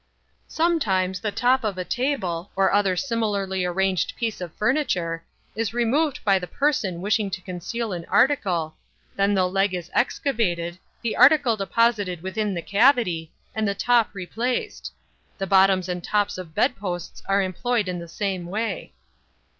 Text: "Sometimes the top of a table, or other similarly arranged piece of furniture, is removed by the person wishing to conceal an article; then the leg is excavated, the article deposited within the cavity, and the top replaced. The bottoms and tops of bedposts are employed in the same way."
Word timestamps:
"Sometimes 0.47 1.19
the 1.19 1.29
top 1.31 1.63
of 1.63 1.77
a 1.77 1.85
table, 1.85 2.49
or 2.55 2.71
other 2.73 2.95
similarly 2.95 3.63
arranged 3.65 4.15
piece 4.15 4.41
of 4.41 4.51
furniture, 4.55 5.23
is 5.55 5.75
removed 5.75 6.19
by 6.25 6.39
the 6.39 6.47
person 6.47 7.01
wishing 7.01 7.29
to 7.29 7.39
conceal 7.41 7.93
an 7.93 8.05
article; 8.09 8.73
then 9.15 9.35
the 9.35 9.47
leg 9.47 9.75
is 9.75 9.91
excavated, 9.93 10.79
the 11.03 11.15
article 11.15 11.55
deposited 11.55 12.23
within 12.23 12.55
the 12.55 12.63
cavity, 12.63 13.31
and 13.53 13.67
the 13.67 13.75
top 13.75 14.09
replaced. 14.15 14.91
The 15.37 15.45
bottoms 15.45 15.87
and 15.87 16.03
tops 16.03 16.39
of 16.39 16.55
bedposts 16.55 17.21
are 17.27 17.43
employed 17.43 17.87
in 17.87 17.99
the 17.99 18.07
same 18.07 18.47
way." 18.47 18.93